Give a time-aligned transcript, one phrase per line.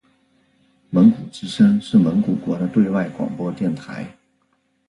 [0.89, 4.17] 蒙古之声是蒙古国的对外广播电台。